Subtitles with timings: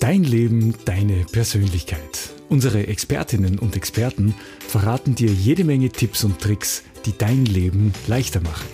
[0.00, 2.30] Dein Leben, deine Persönlichkeit.
[2.48, 4.34] Unsere Expertinnen und Experten
[4.66, 8.66] verraten dir jede Menge Tipps und Tricks, die dein Leben leichter machen.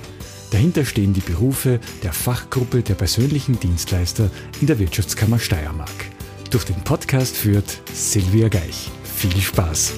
[0.53, 4.31] Dahinter stehen die Berufe der Fachgruppe der persönlichen Dienstleister
[4.61, 5.91] in der Wirtschaftskammer Steiermark.
[6.53, 8.89] Durch den Podcast führt Silvia Geich.
[9.03, 9.95] Viel Spaß!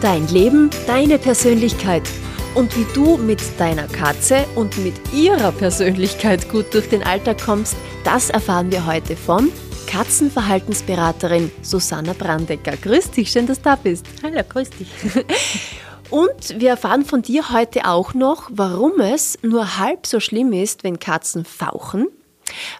[0.00, 2.08] Dein Leben, deine Persönlichkeit.
[2.54, 7.74] Und wie du mit deiner Katze und mit ihrer Persönlichkeit gut durch den Alltag kommst,
[8.04, 9.50] das erfahren wir heute von
[9.88, 12.76] Katzenverhaltensberaterin Susanna Brandecker.
[12.76, 14.06] Grüß dich, schön, dass du da bist.
[14.22, 14.88] Hallo, grüß dich.
[16.10, 20.84] Und wir erfahren von dir heute auch noch, warum es nur halb so schlimm ist,
[20.84, 22.06] wenn Katzen fauchen,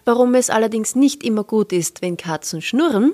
[0.05, 3.11] warum es allerdings nicht immer gut ist, wenn Katzen schnurren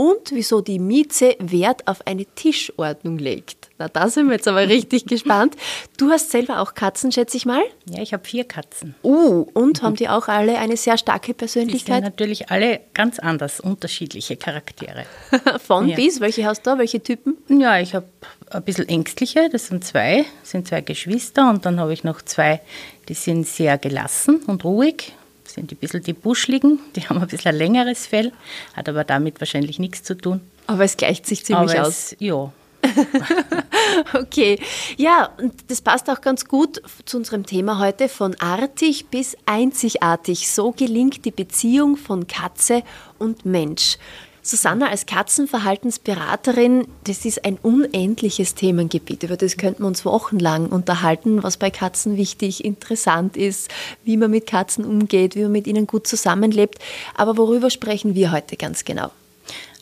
[0.00, 3.68] und wieso die Mieze Wert auf eine Tischordnung legt.
[3.76, 5.56] Na, da sind wir jetzt aber richtig gespannt.
[5.98, 7.60] Du hast selber auch Katzen, schätze ich mal?
[7.84, 8.94] Ja, ich habe vier Katzen.
[9.04, 11.88] Uh, und haben die auch alle eine sehr starke Persönlichkeit?
[11.88, 15.04] Die sind natürlich alle ganz anders, unterschiedliche Charaktere.
[15.66, 15.96] Von ja.
[15.96, 16.18] bis?
[16.20, 16.78] Welche hast du?
[16.78, 17.36] Welche Typen?
[17.48, 18.06] Ja, ich habe
[18.48, 22.22] ein bisschen ängstliche, das sind zwei, das sind zwei Geschwister und dann habe ich noch
[22.22, 22.62] zwei,
[23.10, 25.12] die sind sehr gelassen und ruhig
[25.54, 28.32] sind ein bisschen die Buschligen, die haben ein bisschen ein längeres Fell,
[28.74, 30.40] hat aber damit wahrscheinlich nichts zu tun.
[30.66, 32.12] Aber es gleicht sich ziemlich aber aus.
[32.12, 32.52] Es, ja.
[34.14, 34.58] okay,
[34.96, 40.48] ja, und das passt auch ganz gut zu unserem Thema heute, von artig bis einzigartig.
[40.48, 42.82] So gelingt die Beziehung von Katze
[43.18, 43.98] und Mensch.
[44.42, 49.22] Susanna, als Katzenverhaltensberaterin, das ist ein unendliches Themengebiet.
[49.22, 53.70] Über das könnten wir uns wochenlang unterhalten, was bei Katzen wichtig, interessant ist,
[54.02, 56.78] wie man mit Katzen umgeht, wie man mit ihnen gut zusammenlebt.
[57.14, 59.10] Aber worüber sprechen wir heute ganz genau?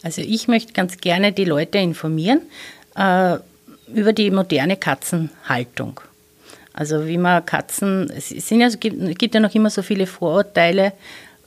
[0.02, 2.42] Also ich möchte ganz gerne die Leute informieren
[2.96, 3.38] äh,
[3.94, 6.00] über die moderne Katzenhaltung.
[6.72, 10.92] Also wie man Katzen, es sind ja, gibt, gibt ja noch immer so viele Vorurteile,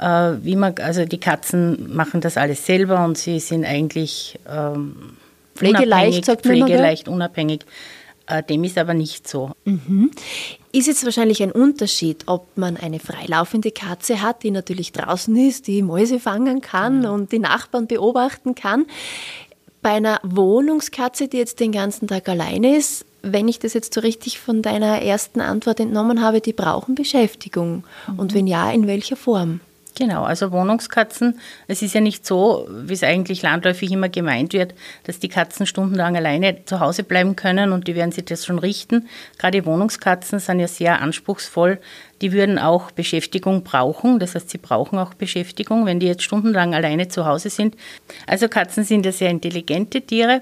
[0.02, 5.18] wie man, also die Katzen machen das alles selber und sie sind eigentlich ähm,
[5.56, 7.66] pflegeleicht, sagt pflegeleicht, unabhängig.
[8.28, 9.52] Äh, dem ist aber nicht so.
[9.66, 10.12] Mhm.
[10.72, 15.68] Ist jetzt wahrscheinlich ein Unterschied, ob man eine freilaufende Katze hat, die natürlich draußen ist,
[15.68, 17.10] die Mäuse fangen kann ja.
[17.10, 18.86] und die Nachbarn beobachten kann.
[19.82, 24.02] Bei einer Wohnungskatze, die jetzt den ganzen Tag alleine ist, wenn ich das jetzt so
[24.02, 27.84] richtig von deiner ersten Antwort entnommen habe, die brauchen Beschäftigung.
[28.08, 28.20] Mhm.
[28.20, 29.60] Und wenn ja, in welcher Form?
[29.98, 34.74] Genau, also Wohnungskatzen, es ist ja nicht so, wie es eigentlich landläufig immer gemeint wird,
[35.04, 38.58] dass die Katzen stundenlang alleine zu Hause bleiben können und die werden sich das schon
[38.58, 39.10] richten.
[39.38, 41.80] Gerade Wohnungskatzen sind ja sehr anspruchsvoll,
[42.22, 46.74] die würden auch Beschäftigung brauchen, das heißt, sie brauchen auch Beschäftigung, wenn die jetzt stundenlang
[46.74, 47.76] alleine zu Hause sind.
[48.28, 50.42] Also Katzen sind ja sehr intelligente Tiere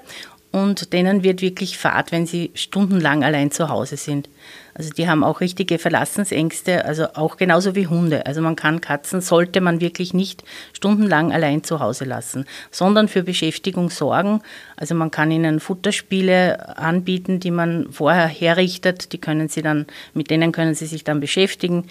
[0.52, 4.30] und denen wird wirklich Fahrt, wenn sie stundenlang allein zu Hause sind.
[4.74, 8.26] Also die haben auch richtige Verlassensängste, also auch genauso wie Hunde.
[8.26, 10.44] Also man kann Katzen, sollte man wirklich nicht
[10.74, 14.42] stundenlang allein zu Hause lassen, sondern für Beschäftigung sorgen.
[14.78, 20.32] Also man kann ihnen Futterspiele anbieten, die man vorher herrichtet, die können sie dann, mit
[20.32, 21.86] denen können sie sich dann beschäftigen.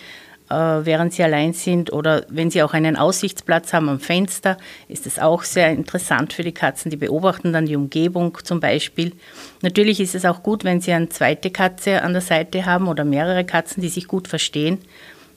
[0.50, 4.56] Äh, während sie allein sind oder wenn sie auch einen Aussichtsplatz haben am Fenster,
[4.88, 6.90] ist es auch sehr interessant für die Katzen.
[6.90, 9.12] Die beobachten dann die Umgebung zum Beispiel.
[9.60, 13.04] Natürlich ist es auch gut, wenn sie eine zweite Katze an der Seite haben oder
[13.04, 14.78] mehrere Katzen, die sich gut verstehen.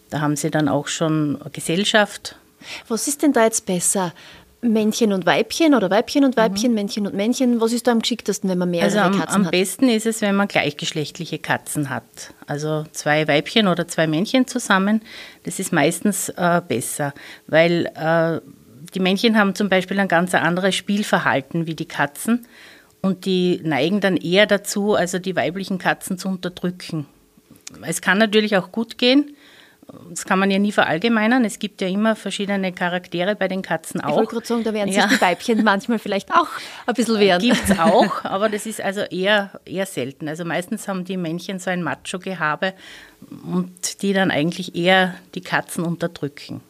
[0.09, 2.37] Da haben sie dann auch schon Gesellschaft.
[2.87, 4.13] Was ist denn da jetzt besser?
[4.61, 6.75] Männchen und Weibchen oder Weibchen und Weibchen, mhm.
[6.75, 7.59] Männchen und Männchen.
[7.59, 9.53] Was ist da am geschicktesten, wenn man mehrere also am, Katzen am hat?
[9.53, 12.33] Am besten ist es, wenn man gleichgeschlechtliche Katzen hat.
[12.45, 15.01] Also zwei Weibchen oder zwei Männchen zusammen.
[15.43, 17.13] Das ist meistens äh, besser,
[17.47, 18.39] weil äh,
[18.93, 22.45] die Männchen haben zum Beispiel ein ganz anderes Spielverhalten wie die Katzen
[23.01, 27.07] und die neigen dann eher dazu, also die weiblichen Katzen zu unterdrücken.
[27.81, 29.35] Es kann natürlich auch gut gehen,
[30.09, 31.43] das kann man ja nie verallgemeinern.
[31.43, 34.09] Es gibt ja immer verschiedene Charaktere bei den Katzen auch.
[34.09, 35.07] Ich wollte gerade sagen, da werden ja.
[35.07, 36.47] sich die Weibchen manchmal vielleicht auch
[36.85, 37.41] ein bisschen wehren.
[37.41, 40.27] Gibt es auch, aber das ist also eher, eher selten.
[40.27, 42.73] Also meistens haben die Männchen so ein Macho-Gehabe
[43.45, 46.61] und die dann eigentlich eher die Katzen unterdrücken.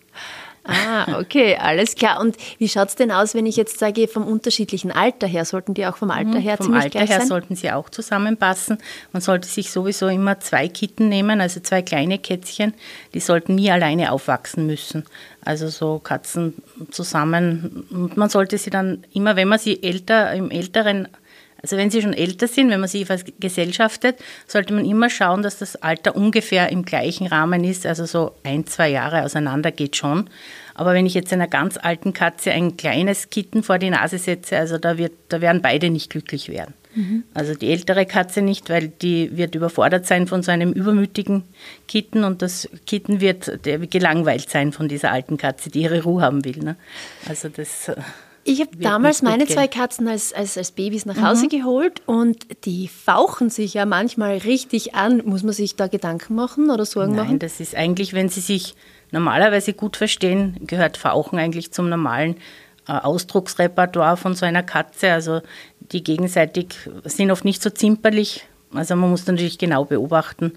[0.64, 2.20] Ah, okay, alles klar.
[2.20, 5.44] Und wie schaut es denn aus, wenn ich jetzt sage, vom unterschiedlichen Alter her?
[5.44, 7.28] Sollten die auch vom Alter her vom ziemlich Alter her sein?
[7.28, 8.78] sollten sie auch zusammenpassen.
[9.12, 12.76] Man sollte sich sowieso immer zwei Kitten nehmen, also zwei kleine Kätzchen.
[13.16, 15.06] Die sollten nie alleine aufwachsen müssen.
[15.44, 16.54] Also so Katzen
[16.92, 17.88] zusammen.
[17.90, 21.08] Und man sollte sie dann immer, wenn man sie älter, im älteren
[21.62, 24.18] also wenn sie schon älter sind, wenn man sie vergesellschaftet,
[24.48, 28.66] sollte man immer schauen, dass das Alter ungefähr im gleichen Rahmen ist, also so ein,
[28.66, 30.30] zwei Jahre auseinander geht schon.
[30.74, 34.58] Aber wenn ich jetzt einer ganz alten Katze ein kleines Kitten vor die Nase setze,
[34.58, 36.74] also da, wird, da werden beide nicht glücklich werden.
[36.96, 37.24] Mhm.
[37.34, 41.44] Also die ältere Katze nicht, weil die wird überfordert sein von so einem übermütigen
[41.88, 46.44] Kitten und das Kitten wird gelangweilt sein von dieser alten Katze, die ihre Ruhe haben
[46.44, 46.58] will.
[46.58, 46.76] Ne?
[47.28, 47.96] Also das äh,
[48.44, 51.50] ich habe damals meine zwei Katzen als, als, als Babys nach Hause mhm.
[51.50, 55.22] geholt und die fauchen sich ja manchmal richtig an.
[55.26, 57.30] Muss man sich da Gedanken machen oder Sorgen Nein, machen?
[57.32, 58.76] Nein, das ist eigentlich, wenn sie sich
[59.12, 62.38] normalerweise gut verstehen, gehört Fauchen eigentlich zum normalen
[62.88, 65.12] äh, Ausdrucksrepertoire von so einer Katze.
[65.12, 65.42] Also
[65.80, 68.46] die gegenseitig sind oft nicht so zimperlich.
[68.74, 70.54] Also man muss natürlich genau beobachten,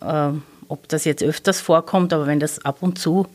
[0.00, 0.30] äh,
[0.68, 3.26] ob das jetzt öfters vorkommt, aber wenn das ab und zu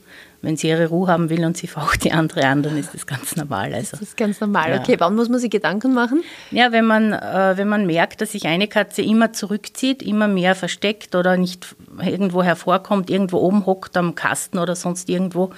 [0.41, 3.05] wenn sie ihre Ruhe haben will und sie faucht die andere an, dann ist das
[3.05, 3.73] ganz normal.
[3.73, 3.91] Also.
[3.91, 4.71] Das ist ganz normal.
[4.71, 4.79] Ja.
[4.79, 6.23] Okay, wann muss man sich Gedanken machen?
[6.51, 10.55] Ja, wenn man, äh, wenn man merkt, dass sich eine Katze immer zurückzieht, immer mehr
[10.55, 15.51] versteckt oder nicht irgendwo hervorkommt, irgendwo oben hockt am Kasten oder sonst irgendwo.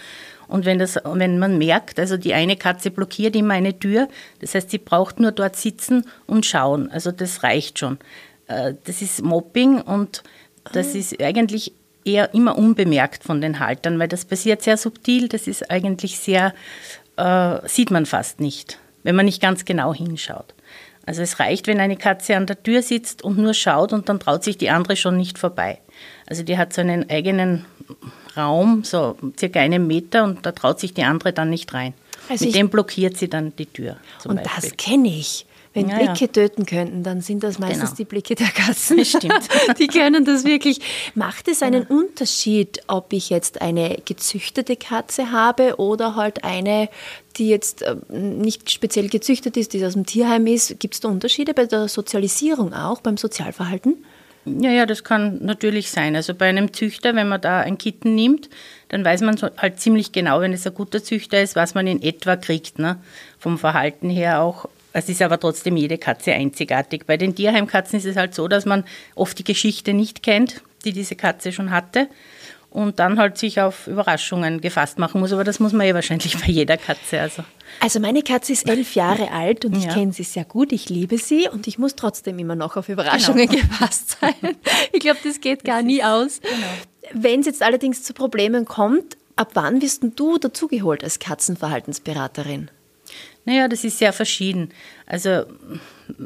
[0.48, 4.07] Und wenn, das, wenn man merkt, also die eine Katze blockiert immer eine Tür,
[4.39, 6.89] das heißt, sie braucht nur dort sitzen und schauen.
[6.89, 8.00] Also das reicht schon.
[8.48, 10.24] Äh, das ist Mobbing und
[10.72, 10.98] das ah.
[10.98, 11.74] ist eigentlich
[12.06, 16.54] eher immer unbemerkt von den Haltern, weil das passiert sehr subtil, das ist eigentlich sehr,
[17.18, 20.54] äh, sieht man fast nicht, wenn man nicht ganz genau hinschaut.
[21.06, 24.20] Also es reicht, wenn eine Katze an der Tür sitzt und nur schaut und dann
[24.20, 25.80] traut sich die andere schon nicht vorbei.
[26.28, 27.66] Also die hat so einen eigenen
[28.38, 31.94] Raum, so circa einen Meter und da traut sich die andere dann nicht rein.
[32.30, 33.98] Also Mit dem blockiert sie dann die Tür.
[34.26, 34.70] und Beispiel.
[34.70, 35.48] das kenne ich.
[35.74, 36.27] Wenn ja, Blicke ja.
[36.27, 37.98] töten könnten, dann sind das meistens genau.
[37.98, 39.06] die Blicke der Katzen.
[39.06, 39.48] Stimmt.
[39.80, 40.80] die können das wirklich.
[41.13, 41.95] Macht es einen ja.
[41.95, 46.89] Unterschied, ob ich jetzt eine gezüchtete Katze habe oder halt eine,
[47.38, 50.80] die jetzt äh, nicht speziell gezüchtet ist, die aus dem Tierheim ist?
[50.80, 54.04] Gibt es da Unterschiede bei der Sozialisierung auch, beim Sozialverhalten?
[54.45, 56.16] Ja, ja, das kann natürlich sein.
[56.16, 58.50] Also bei einem Züchter, wenn man da ein Kitten nimmt,
[58.88, 62.01] dann weiß man halt ziemlich genau, wenn es ein guter Züchter ist, was man in
[62.01, 62.80] etwa kriegt.
[62.80, 62.98] Ne?
[63.38, 64.68] Vom Verhalten her auch.
[64.94, 67.06] Es ist aber trotzdem jede Katze einzigartig.
[67.06, 68.84] Bei den Tierheimkatzen ist es halt so, dass man
[69.16, 72.08] oft die Geschichte nicht kennt, die diese Katze schon hatte
[72.72, 75.34] und dann halt sich auf Überraschungen gefasst machen muss.
[75.34, 77.20] Aber das muss man ja wahrscheinlich bei jeder Katze.
[77.20, 77.44] Also,
[77.80, 79.94] also meine Katze ist elf Jahre alt und ich ja.
[79.94, 80.72] kenne sie sehr gut.
[80.72, 83.62] Ich liebe sie und ich muss trotzdem immer noch auf Überraschungen genau.
[83.62, 84.34] gefasst sein.
[84.92, 86.42] Ich glaube, das geht gar das nie aus.
[86.42, 87.24] Genau.
[87.24, 92.70] Wenn es jetzt allerdings zu Problemen kommt, ab wann wirst du dazugeholt als Katzenverhaltensberaterin?
[93.50, 94.69] Naja, das ist sehr verschieden.
[95.07, 95.46] Also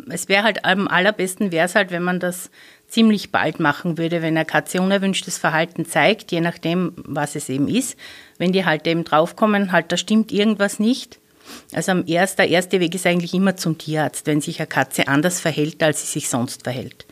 [0.10, 2.52] es wäre halt am allerbesten wäre es halt, wenn man das
[2.90, 7.70] ziemlich bald machen würde, wenn eine Katze unerwünschtes Verhalten zeigt, je nachdem, was es eben
[7.70, 7.98] ist.
[8.40, 11.22] Wenn die halt eben draufkommen, halt da stimmt irgendwas nicht.
[11.72, 15.08] Also am erst, der erste Weg ist eigentlich immer zum Tierarzt, wenn sich eine Katze
[15.08, 17.06] anders verhält, als sie sich sonst verhält.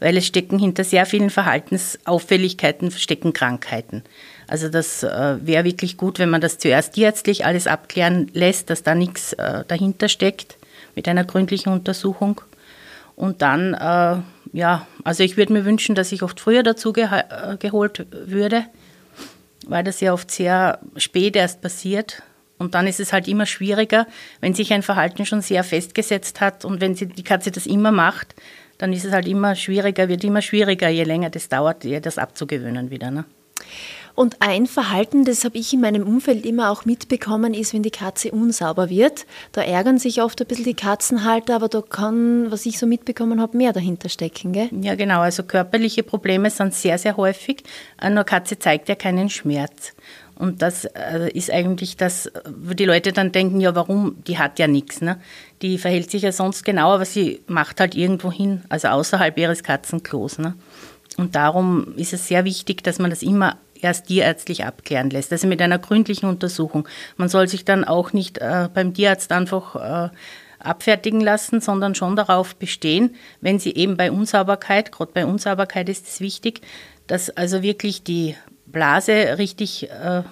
[0.00, 4.04] Weil es stecken hinter sehr vielen Verhaltensauffälligkeiten stecken Krankheiten.
[4.46, 8.82] Also das äh, wäre wirklich gut, wenn man das zuerst tierärztlich alles abklären lässt, dass
[8.82, 10.56] da nichts äh, dahinter steckt
[10.94, 12.40] mit einer gründlichen Untersuchung.
[13.14, 14.22] Und dann, äh,
[14.56, 18.64] ja, also ich würde mir wünschen, dass ich oft früher dazu äh, geholt würde,
[19.66, 22.22] weil das ja oft sehr spät erst passiert.
[22.58, 24.06] Und dann ist es halt immer schwieriger,
[24.40, 27.92] wenn sich ein Verhalten schon sehr festgesetzt hat und wenn sie, die Katze das immer
[27.92, 28.34] macht,
[28.78, 32.18] dann ist es halt immer schwieriger, wird immer schwieriger, je länger das dauert, ihr das
[32.18, 33.10] abzugewöhnen wieder.
[33.10, 33.24] Ne?
[34.18, 37.92] Und ein Verhalten, das habe ich in meinem Umfeld immer auch mitbekommen, ist, wenn die
[37.92, 39.26] Katze unsauber wird.
[39.52, 43.40] Da ärgern sich oft ein bisschen die Katzenhalter, aber da kann, was ich so mitbekommen
[43.40, 44.52] habe, mehr dahinter stecken.
[44.52, 44.70] Gell?
[44.72, 45.20] Ja, genau.
[45.20, 47.62] Also körperliche Probleme sind sehr, sehr häufig.
[48.10, 49.94] Nur Katze zeigt ja keinen Schmerz.
[50.34, 54.16] Und das äh, ist eigentlich das, wo die Leute dann denken, ja, warum?
[54.26, 55.00] Die hat ja nichts.
[55.00, 55.20] Ne?
[55.62, 59.62] Die verhält sich ja sonst genau, aber sie macht halt irgendwo hin, also außerhalb ihres
[59.62, 60.38] Katzenklos.
[60.38, 60.54] Ne?
[61.16, 65.46] Und darum ist es sehr wichtig, dass man das immer erst tierärztlich abklären lässt, also
[65.46, 66.88] mit einer gründlichen Untersuchung.
[67.16, 70.10] Man soll sich dann auch nicht äh, beim Tierarzt einfach äh,
[70.58, 76.08] abfertigen lassen, sondern schon darauf bestehen, wenn sie eben bei Unsauberkeit, gerade bei Unsauberkeit ist
[76.08, 76.60] es wichtig,
[77.06, 78.36] dass also wirklich die
[78.66, 80.22] Blase richtig, äh,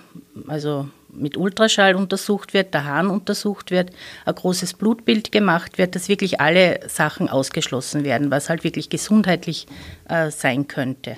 [0.46, 3.90] also mit Ultraschall untersucht wird, der Hahn untersucht wird,
[4.24, 9.66] ein großes Blutbild gemacht wird, dass wirklich alle Sachen ausgeschlossen werden, was halt wirklich gesundheitlich
[10.08, 11.16] äh, sein könnte.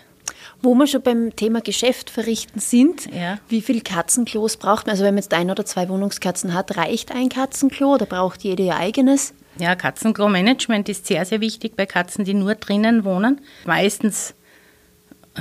[0.61, 3.39] Wo wir schon beim Thema Geschäft verrichten sind, ja.
[3.49, 4.93] wie viel Katzenklos braucht man?
[4.93, 8.65] Also wenn man jetzt ein oder zwei Wohnungskatzen hat, reicht ein Katzenklo oder braucht jede
[8.65, 9.35] ihr eigenes?
[9.59, 13.41] Ja, Katzenklo-Management ist sehr, sehr wichtig bei Katzen, die nur drinnen wohnen.
[13.65, 14.35] Meistens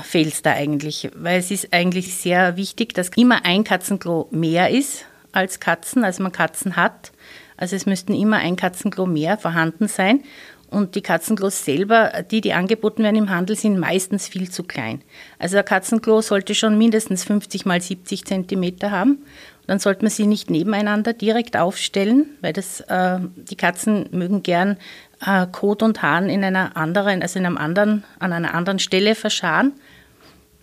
[0.04, 4.70] fehlt es da eigentlich, weil es ist eigentlich sehr wichtig, dass immer ein Katzenklo mehr
[4.70, 7.12] ist als Katzen, als man Katzen hat.
[7.58, 10.24] Also es müssten immer ein Katzenklo mehr vorhanden sein.
[10.70, 15.02] Und die Katzenklos selber, die, die angeboten werden im Handel, sind meistens viel zu klein.
[15.40, 19.20] Also ein Katzenklo sollte schon mindestens 50 mal 70 Zentimeter haben.
[19.66, 24.78] Dann sollte man sie nicht nebeneinander direkt aufstellen, weil das, äh, die Katzen mögen gern
[25.26, 29.16] äh, Kot und Hahn in einer anderen, also in einem anderen, an einer anderen Stelle
[29.16, 29.74] verscharen.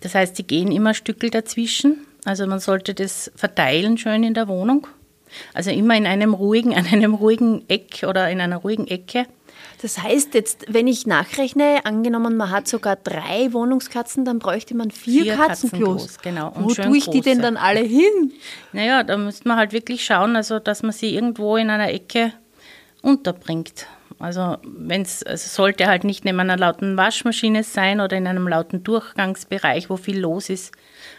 [0.04, 2.06] Das heißt, sie gehen immer Stückel dazwischen.
[2.26, 4.87] Also man sollte das verteilen schön in der Wohnung.
[5.54, 9.25] Also immer in einem ruhigen, an einem ruhigen Eck oder in einer ruhigen Ecke.
[9.80, 14.90] Das heißt jetzt, wenn ich nachrechne, angenommen, man hat sogar drei Wohnungskatzen, dann bräuchte man
[14.90, 16.18] vier, vier Katzenklos.
[16.20, 16.52] Genau.
[16.52, 17.11] Und Wo tue ich große.
[17.11, 18.32] die denn dann alle hin?
[18.75, 22.32] Naja, da müsste man halt wirklich schauen, also dass man sie irgendwo in einer Ecke
[23.00, 23.87] unterbringt.
[24.18, 28.49] Also wenn es also sollte halt nicht neben einer lauten Waschmaschine sein oder in einem
[28.49, 30.73] lauten Durchgangsbereich, wo viel los ist.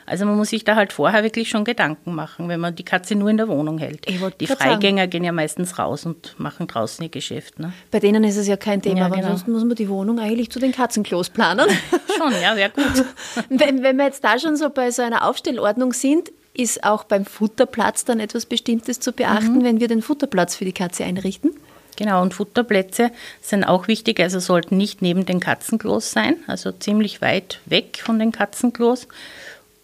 [0.05, 3.15] Also man muss sich da halt vorher wirklich schon Gedanken machen, wenn man die Katze
[3.15, 4.07] nur in der Wohnung hält.
[4.07, 5.09] Die Freigänger sagen.
[5.09, 7.59] gehen ja meistens raus und machen draußen ihr Geschäft.
[7.59, 7.73] Ne?
[7.91, 9.27] Bei denen ist es ja kein Thema, ja, aber genau.
[9.27, 11.67] ansonsten muss man die Wohnung eigentlich zu den Katzenklos planen.
[12.17, 13.05] schon, ja, wäre gut.
[13.49, 17.25] wenn, wenn wir jetzt da schon so bei so einer Aufstellordnung sind, ist auch beim
[17.25, 19.63] Futterplatz dann etwas Bestimmtes zu beachten, mhm.
[19.63, 21.51] wenn wir den Futterplatz für die Katze einrichten?
[21.95, 23.11] Genau, und Futterplätze
[23.41, 28.19] sind auch wichtig, also sollten nicht neben den Katzenklos sein, also ziemlich weit weg von
[28.19, 29.07] den Katzenklos.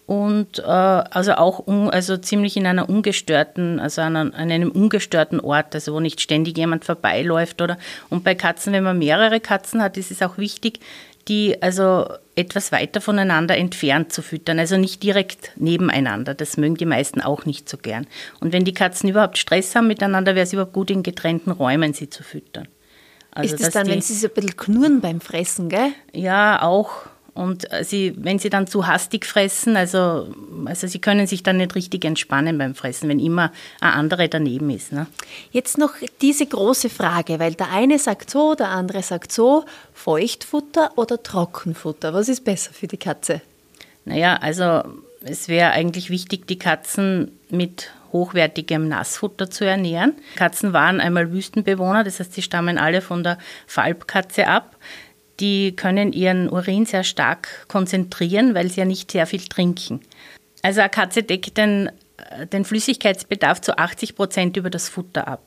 [0.04, 5.40] Und äh, also auch un, also ziemlich in einer ungestörten, also an, an, einem ungestörten
[5.40, 7.78] Ort, also wo nicht ständig jemand vorbeiläuft oder?
[8.10, 10.80] Und bei Katzen, wenn man mehrere Katzen hat, ist es auch wichtig,
[11.28, 16.34] die also etwas weiter voneinander entfernt zu füttern, also nicht direkt nebeneinander.
[16.34, 18.06] Das mögen die meisten auch nicht so gern.
[18.40, 21.92] Und wenn die Katzen überhaupt Stress haben miteinander, wäre es überhaupt gut, in getrennten Räumen
[21.92, 22.68] sie zu füttern.
[23.30, 25.92] Also, ist das dann, die, wenn sie so ein bisschen knurren beim Fressen, gell?
[26.12, 27.06] Ja, auch.
[27.34, 30.28] Und sie, wenn sie dann zu hastig fressen, also,
[30.66, 34.68] also sie können sich dann nicht richtig entspannen beim Fressen, wenn immer eine andere daneben
[34.68, 34.92] ist.
[34.92, 35.06] Ne?
[35.50, 40.92] Jetzt noch diese große Frage, weil der eine sagt so, der andere sagt so, Feuchtfutter
[40.96, 43.40] oder Trockenfutter, was ist besser für die Katze?
[44.04, 44.82] Naja, also
[45.24, 50.12] es wäre eigentlich wichtig, die Katzen mit hochwertigem Nassfutter zu ernähren.
[50.36, 54.76] Katzen waren einmal Wüstenbewohner, das heißt, sie stammen alle von der Falbkatze ab
[55.42, 60.00] die können ihren Urin sehr stark konzentrieren, weil sie ja nicht sehr viel trinken.
[60.62, 65.42] Also eine Katze deckt den, äh, den Flüssigkeitsbedarf zu 80 Prozent über das Futter ab.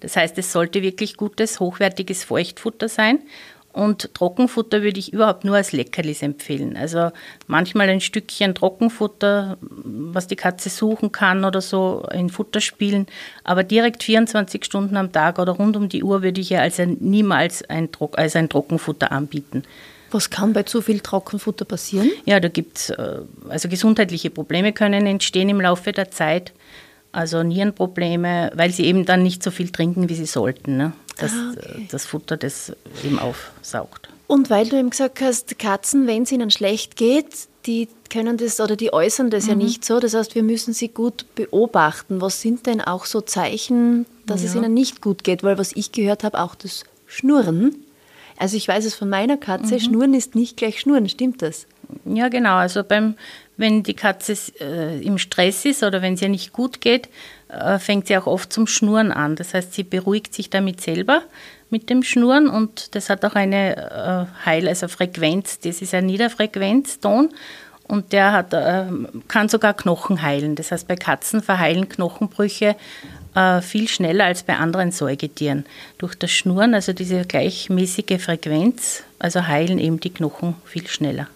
[0.00, 3.20] Das heißt, es sollte wirklich gutes, hochwertiges Feuchtfutter sein.
[3.76, 6.78] Und Trockenfutter würde ich überhaupt nur als Leckerlis empfehlen.
[6.78, 7.10] Also
[7.46, 13.06] manchmal ein Stückchen Trockenfutter, was die Katze suchen kann oder so in Futterspielen.
[13.44, 16.86] Aber direkt 24 Stunden am Tag oder rund um die Uhr würde ich ja also
[16.86, 19.62] niemals ein, als ein Trockenfutter anbieten.
[20.10, 22.10] Was kann bei zu viel Trockenfutter passieren?
[22.24, 26.54] Ja, da gibt es, äh, also gesundheitliche Probleme können entstehen im Laufe der Zeit.
[27.12, 30.78] Also Nierenprobleme, weil sie eben dann nicht so viel trinken, wie sie sollten.
[30.78, 30.92] Ne?
[31.18, 31.88] Das, ah, okay.
[31.90, 32.72] das Futter, das
[33.04, 34.08] eben aufsaugt.
[34.26, 38.60] Und weil du eben gesagt hast, Katzen, wenn es ihnen schlecht geht, die können das
[38.60, 39.50] oder die äußern das mhm.
[39.50, 40.00] ja nicht so.
[40.00, 42.20] Das heißt, wir müssen sie gut beobachten.
[42.20, 44.48] Was sind denn auch so Zeichen, dass ja.
[44.48, 45.42] es ihnen nicht gut geht?
[45.42, 47.85] Weil was ich gehört habe, auch das Schnurren.
[48.38, 49.80] Also ich weiß es von meiner Katze, mhm.
[49.80, 51.66] Schnurren ist nicht gleich Schnurren, stimmt das?
[52.04, 52.56] Ja, genau.
[52.56, 53.14] Also beim,
[53.56, 57.08] wenn die Katze äh, im Stress ist oder wenn es ihr nicht gut geht,
[57.48, 59.36] äh, fängt sie auch oft zum Schnurren an.
[59.36, 61.22] Das heißt, sie beruhigt sich damit selber
[61.70, 66.06] mit dem Schnurren und das hat auch eine äh, Heil, also Frequenz, das ist ein
[66.06, 67.30] Niederfrequenzton
[67.88, 68.86] und der hat, äh,
[69.28, 70.54] kann sogar Knochen heilen.
[70.54, 72.76] Das heißt, bei Katzen verheilen Knochenbrüche
[73.36, 75.66] äh, viel schneller als bei anderen Säugetieren.
[75.98, 81.28] Durch das Schnurren, also diese gleichmäßige Frequenz, also heilen eben die Knochen viel schneller.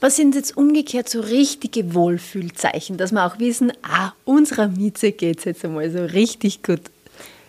[0.00, 5.38] Was sind jetzt umgekehrt so richtige Wohlfühlzeichen, dass wir auch wissen, ah, unserer Mieze geht
[5.38, 6.80] es jetzt einmal so richtig gut?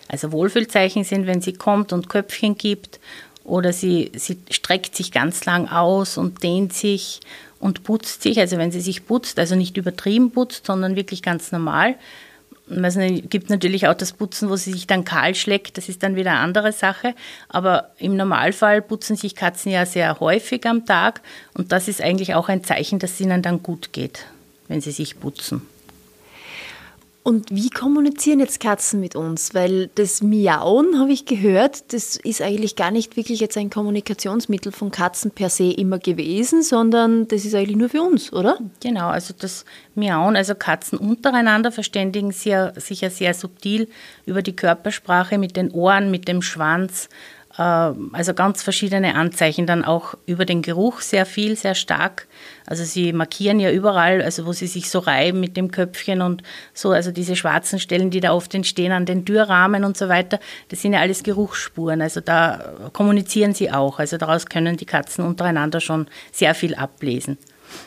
[0.07, 2.99] Also Wohlfühlzeichen sind, wenn sie kommt und Köpfchen gibt
[3.43, 7.19] oder sie, sie streckt sich ganz lang aus und dehnt sich
[7.59, 8.39] und putzt sich.
[8.39, 11.95] Also wenn sie sich putzt, also nicht übertrieben putzt, sondern wirklich ganz normal,
[12.69, 12.97] es
[13.29, 16.31] gibt natürlich auch das Putzen, wo sie sich dann kahl schlägt, das ist dann wieder
[16.31, 17.15] eine andere Sache.
[17.49, 21.21] Aber im Normalfall putzen sich Katzen ja sehr häufig am Tag
[21.53, 24.25] und das ist eigentlich auch ein Zeichen, dass es ihnen dann gut geht,
[24.67, 25.61] wenn sie sich putzen.
[27.27, 29.53] Und wie kommunizieren jetzt Katzen mit uns?
[29.53, 34.71] Weil das Miauen, habe ich gehört, das ist eigentlich gar nicht wirklich jetzt ein Kommunikationsmittel
[34.71, 38.57] von Katzen per se immer gewesen, sondern das ist eigentlich nur für uns, oder?
[38.81, 43.89] Genau, also das Miauen, also Katzen untereinander verständigen sich ja sehr subtil
[44.25, 47.09] über die Körpersprache mit den Ohren, mit dem Schwanz
[47.57, 52.27] also ganz verschiedene Anzeichen, dann auch über den Geruch sehr viel, sehr stark.
[52.67, 56.43] Also sie markieren ja überall, also wo sie sich so reiben mit dem Köpfchen und
[56.75, 60.39] so, also diese schwarzen Stellen, die da oft entstehen an den Türrahmen und so weiter,
[60.69, 62.01] das sind ja alles Geruchsspuren.
[62.01, 63.97] Also da kommunizieren sie auch.
[63.97, 67.39] Also daraus können die Katzen untereinander schon sehr viel ablesen.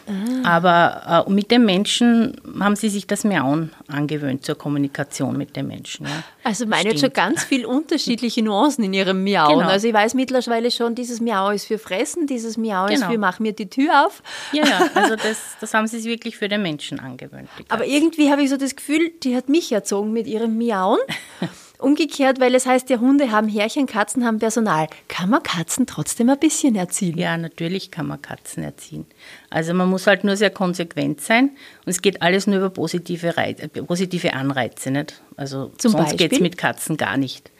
[0.06, 0.56] Ah.
[0.56, 5.66] Aber äh, mit den Menschen haben sie sich das Miauen angewöhnt zur Kommunikation mit den
[5.66, 6.06] Menschen.
[6.06, 6.22] Ja.
[6.44, 9.58] Also meine jetzt schon ganz viele unterschiedliche Nuancen in ihrem Miauen.
[9.58, 9.68] Genau.
[9.68, 13.00] Also ich weiß mittlerweile schon, dieses Miau ist für Fressen, dieses Miau genau.
[13.00, 14.22] ist für mach mir die Tür auf.
[14.52, 17.48] Ja, ja, also das, das haben sie sich wirklich für den Menschen angewöhnt.
[17.68, 20.98] Aber irgendwie habe ich so das Gefühl, die hat mich erzogen mit ihrem Miauen.
[21.80, 24.86] Umgekehrt, weil es heißt ja, Hunde haben Härchen, Katzen haben Personal.
[25.08, 27.16] Kann man Katzen trotzdem ein bisschen erziehen?
[27.16, 29.06] Ja, natürlich kann man Katzen erziehen.
[29.48, 31.50] Also man muss halt nur sehr konsequent sein
[31.84, 34.90] und es geht alles nur über positive, Reize, positive Anreize.
[34.90, 35.22] Nicht?
[35.36, 37.50] Also zum sonst geht es mit Katzen gar nicht.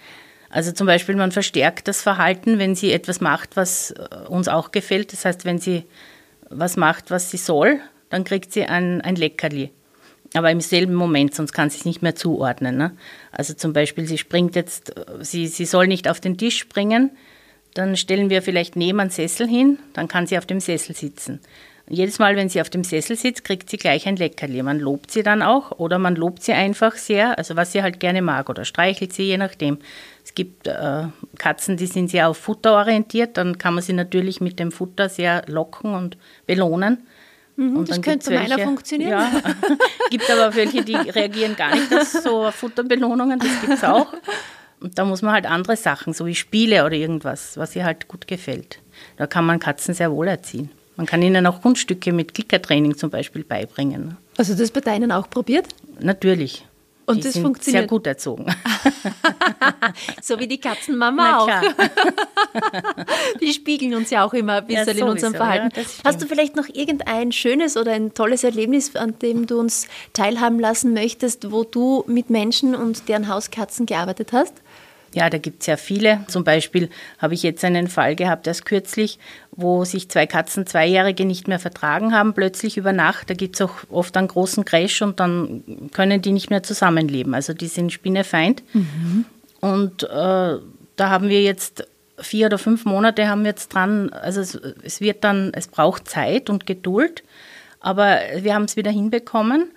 [0.51, 4.73] Also zum Beispiel, man verstärkt das Verhalten, wenn sie etwas macht, was äh, uns auch
[4.73, 5.13] gefällt.
[5.13, 5.85] Das heißt, wenn sie
[6.51, 7.79] was macht, was sie soll,
[8.11, 9.71] dann kriegt sie ein, ein Leckerli
[10.35, 12.77] aber im selben Moment, sonst kann sie es nicht mehr zuordnen.
[12.77, 12.93] Ne?
[13.33, 17.11] Also zum Beispiel, sie springt jetzt, sie, sie soll nicht auf den Tisch springen,
[17.75, 21.41] dann stellen wir vielleicht neben einen Sessel hin, dann kann sie auf dem Sessel sitzen.
[21.93, 24.63] Jedes Mal, wenn sie auf dem Sessel sitzt, kriegt sie gleich ein Leckerli.
[24.63, 27.99] Man lobt sie dann auch oder man lobt sie einfach sehr, also was sie halt
[27.99, 29.79] gerne mag oder streichelt sie, je nachdem.
[30.25, 31.07] Es gibt äh,
[31.39, 35.09] Katzen, die sind sehr auf Futter orientiert, dann kann man sie natürlich mit dem Futter
[35.09, 36.99] sehr locken und belohnen.
[37.61, 39.11] Mhm, das könnte bei meiner funktionieren.
[39.11, 39.31] Ja,
[40.11, 44.07] gibt aber welche, die reagieren gar nicht auf so Futterbelohnungen, das gibt es auch.
[44.81, 48.09] Und da muss man halt andere Sachen, so wie Spiele oder irgendwas, was ihr halt
[48.09, 48.79] gut gefällt.
[49.19, 50.71] Da kann man Katzen sehr wohl erziehen.
[50.97, 54.17] Man kann ihnen auch Kunststücke mit Klickertraining zum Beispiel beibringen.
[54.39, 55.67] Also das bei deinen auch probiert?
[56.01, 56.65] Natürlich.
[57.11, 57.83] Und die das sind funktioniert.
[57.83, 58.47] Sehr gut erzogen.
[60.23, 61.51] so wie die Katzenmama auch.
[63.41, 65.71] die spiegeln uns ja auch immer ein bisschen ja, in unserem Verhalten.
[65.75, 69.87] Ja, Hast du vielleicht noch irgendein schönes oder ein tolles Erlebnis, an dem du uns
[70.13, 74.55] teilhaben lassen möchtest, wo du mit Menschen und deren Hauskatzen gearbeitet hast?
[75.13, 76.21] Ja, da gibt es ja viele.
[76.29, 76.89] Zum Beispiel
[77.19, 79.19] habe ich jetzt einen Fall gehabt, erst kürzlich,
[79.51, 83.29] wo sich zwei Katzen, Zweijährige, nicht mehr vertragen haben, plötzlich über Nacht.
[83.29, 87.35] Da gibt es auch oft einen großen Crash und dann können die nicht mehr zusammenleben.
[87.35, 88.63] Also die sind Spinnefeind.
[88.73, 89.25] Mhm.
[89.61, 91.87] Und äh, da haben wir jetzt
[92.19, 96.09] vier oder fünf Monate haben wir jetzt dran, also es, es wird dann, es braucht
[96.09, 97.23] Zeit und Geduld,
[97.81, 99.71] aber wir haben es wieder hinbekommen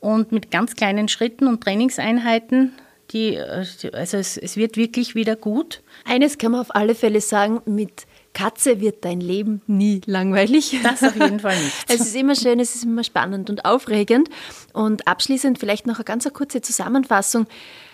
[0.00, 2.72] und mit ganz kleinen Schritten und Trainingseinheiten
[3.10, 5.82] die, also es, es wird wirklich wieder gut.
[6.04, 10.78] Eines kann man auf alle Fälle sagen, mit Katze wird dein Leben nie langweilig.
[10.82, 11.74] Das auf jeden Fall nicht.
[11.88, 14.28] es ist immer schön, es ist immer spannend und aufregend.
[14.72, 17.46] Und abschließend vielleicht noch eine ganz kurze Zusammenfassung.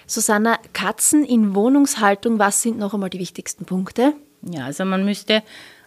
[0.07, 4.13] Susanna, Katzen in Wohnungshaltung, was sind noch einmal die wichtigsten Punkte?
[4.43, 5.43] Ja, also man müsste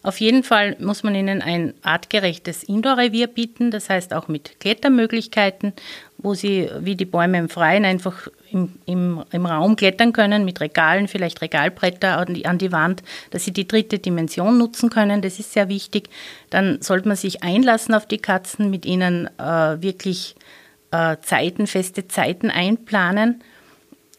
[0.07, 5.73] auf jeden Fall muss man ihnen ein artgerechtes Indoor-Revier bieten, das heißt auch mit Klettermöglichkeiten,
[6.17, 10.61] wo sie wie die Bäume im Freien einfach im, im, im Raum klettern können, mit
[10.61, 15.21] Regalen, vielleicht Regalbretter an die, an die Wand, dass sie die dritte Dimension nutzen können.
[15.21, 16.07] Das ist sehr wichtig.
[16.51, 20.37] Dann sollte man sich einlassen auf die Katzen, mit ihnen äh, wirklich
[20.91, 23.43] äh, Zeiten, feste Zeiten einplanen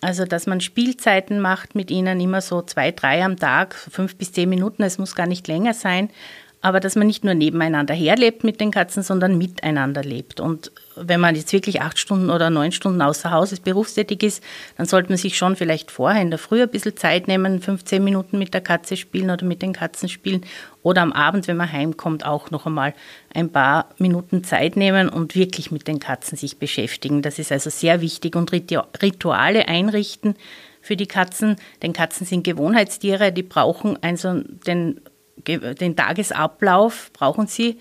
[0.01, 4.33] also, dass man Spielzeiten macht mit ihnen, immer so zwei, drei am Tag, fünf bis
[4.33, 6.11] zehn Minuten, es muss gar nicht länger sein,
[6.61, 10.41] aber dass man nicht nur nebeneinander herlebt mit den Katzen, sondern miteinander lebt.
[10.41, 14.43] Und wenn man jetzt wirklich acht Stunden oder neun Stunden außer Haus ist, berufstätig ist,
[14.77, 18.03] dann sollte man sich schon vielleicht vorher in der Früh ein bisschen Zeit nehmen, 15
[18.03, 20.45] Minuten mit der Katze spielen oder mit den Katzen spielen
[20.83, 22.93] oder am Abend, wenn man heimkommt, auch noch einmal
[23.33, 27.23] ein paar Minuten Zeit nehmen und wirklich mit den Katzen sich beschäftigen.
[27.23, 30.35] Das ist also sehr wichtig und Rituale einrichten
[30.81, 35.01] für die Katzen, denn Katzen sind Gewohnheitstiere, die brauchen also den
[35.47, 37.79] den Tagesablauf brauchen sie,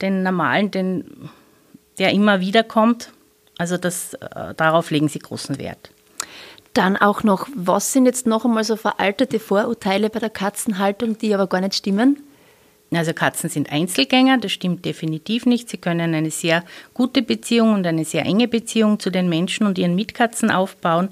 [0.00, 1.30] den normalen, den,
[1.98, 3.12] der immer wieder kommt.
[3.58, 5.90] Also das, äh, darauf legen sie großen Wert.
[6.72, 11.34] Dann auch noch, was sind jetzt noch einmal so veraltete Vorurteile bei der Katzenhaltung, die
[11.34, 12.22] aber gar nicht stimmen?
[12.92, 15.68] Also Katzen sind Einzelgänger, das stimmt definitiv nicht.
[15.68, 19.78] Sie können eine sehr gute Beziehung und eine sehr enge Beziehung zu den Menschen und
[19.78, 21.10] ihren Mitkatzen aufbauen.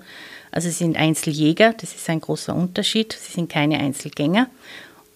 [0.51, 3.13] Also sie sind Einzeljäger, das ist ein großer Unterschied.
[3.13, 4.49] Sie sind keine Einzelgänger.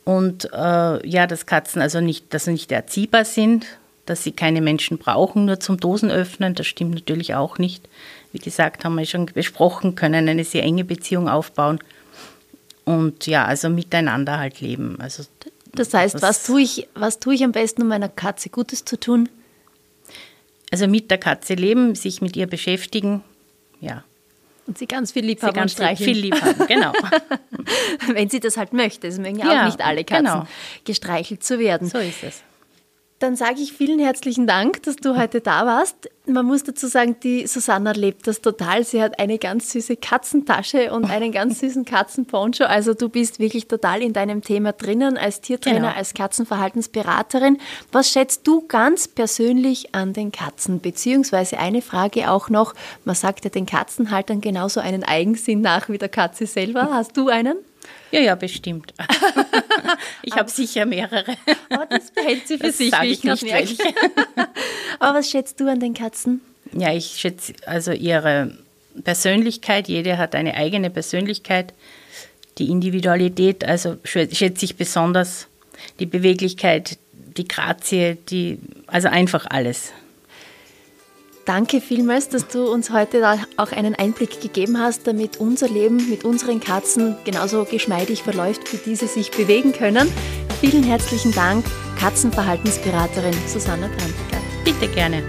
[0.04, 3.66] Und äh, ja, dass Katzen also nicht, dass sie nicht erziehbar sind,
[4.06, 7.88] dass sie keine Menschen brauchen, nur zum Dosen öffnen, das stimmt natürlich auch nicht.
[8.32, 11.78] Wie gesagt, haben wir schon besprochen, können eine sehr enge Beziehung aufbauen
[12.84, 14.96] und ja, also miteinander halt leben.
[15.00, 15.24] Also
[15.72, 18.84] das heißt, das, was tue ich, was tue ich am besten, um meiner Katze Gutes
[18.84, 19.28] zu tun?
[20.70, 23.22] Also mit der Katze leben, sich mit ihr beschäftigen,
[23.80, 24.04] ja.
[24.66, 26.92] Und sie ganz viel lieb haben ganz viel lieb haben, genau.
[28.06, 29.08] Wenn sie das halt möchte.
[29.08, 30.46] Es mögen ja, auch nicht alle Katzen, genau.
[30.84, 31.88] gestreichelt zu werden.
[31.88, 32.42] So ist es.
[33.22, 36.10] Dann sage ich vielen herzlichen Dank, dass du heute da warst.
[36.26, 38.82] Man muss dazu sagen, die Susanna lebt das total.
[38.82, 42.64] Sie hat eine ganz süße Katzentasche und einen ganz süßen Katzenponcho.
[42.64, 45.92] Also du bist wirklich total in deinem Thema drinnen als Tiertrainer, genau.
[45.92, 47.58] als Katzenverhaltensberaterin.
[47.92, 50.80] Was schätzt du ganz persönlich an den Katzen?
[50.80, 55.98] Beziehungsweise eine Frage auch noch, man sagt ja den Katzenhaltern genauso einen Eigensinn nach wie
[55.98, 56.88] der Katze selber.
[56.92, 57.54] Hast du einen?
[58.10, 58.92] Ja, ja, bestimmt.
[60.22, 61.36] ich habe sicher mehrere.
[61.70, 63.82] Aber das behält sie für das sich, wie ich nicht welche.
[64.98, 66.42] Aber was schätzt du an den Katzen?
[66.72, 68.56] Ja, ich schätze also ihre
[69.02, 69.88] Persönlichkeit.
[69.88, 71.72] Jede hat eine eigene Persönlichkeit.
[72.58, 75.48] Die Individualität, also schätze ich besonders
[75.98, 79.92] die Beweglichkeit, die Grazie, die, also einfach alles.
[81.44, 86.24] Danke vielmals, dass du uns heute auch einen Einblick gegeben hast, damit unser Leben mit
[86.24, 90.08] unseren Katzen genauso geschmeidig verläuft, wie diese sich bewegen können.
[90.60, 91.64] Vielen herzlichen Dank,
[91.98, 94.40] Katzenverhaltensberaterin Susanna Trantiger.
[94.64, 95.24] Bitte gerne.